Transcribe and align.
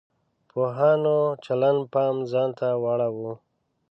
پوهانو 0.49 1.17
چلند 1.45 1.81
پام 1.93 2.15
ځان 2.31 2.49
ته 2.59 2.67
واړاوه. 2.83 3.33